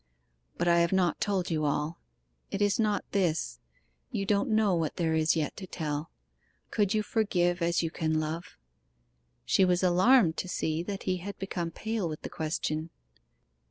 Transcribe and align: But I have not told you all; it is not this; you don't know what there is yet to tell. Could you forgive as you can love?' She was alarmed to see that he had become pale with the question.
But 0.57 0.67
I 0.67 0.79
have 0.79 0.91
not 0.91 1.21
told 1.21 1.51
you 1.51 1.63
all; 1.63 1.99
it 2.49 2.59
is 2.59 2.79
not 2.79 3.05
this; 3.11 3.59
you 4.09 4.25
don't 4.25 4.49
know 4.49 4.73
what 4.73 4.95
there 4.95 5.13
is 5.13 5.35
yet 5.35 5.55
to 5.57 5.67
tell. 5.67 6.09
Could 6.71 6.95
you 6.95 7.03
forgive 7.03 7.61
as 7.61 7.83
you 7.83 7.91
can 7.91 8.19
love?' 8.19 8.57
She 9.45 9.63
was 9.63 9.83
alarmed 9.83 10.37
to 10.37 10.47
see 10.47 10.81
that 10.81 11.03
he 11.03 11.17
had 11.17 11.37
become 11.37 11.69
pale 11.69 12.09
with 12.09 12.21
the 12.23 12.29
question. 12.29 12.89